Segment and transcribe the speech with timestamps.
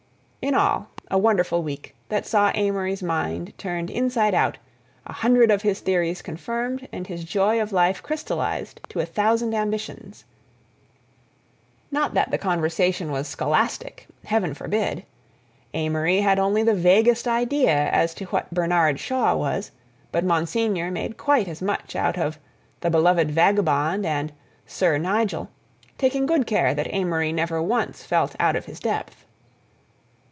[0.51, 4.57] In all, a wonderful week, that saw Amory's mind turned inside out,
[5.05, 9.53] a hundred of his theories confirmed, and his joy of life crystallized to a thousand
[9.53, 10.23] ambitions.
[11.91, 15.05] Not that the conversation was scholastic—heaven forbid!
[15.75, 21.47] Amory had only the vaguest idea as to what Bernard Shaw was—but Monsignor made quite
[21.47, 22.39] as much out of
[22.79, 24.33] "The Beloved Vagabond" and
[24.65, 25.51] "Sir Nigel,"
[25.99, 29.23] taking good care that Amory never once felt out of his depth.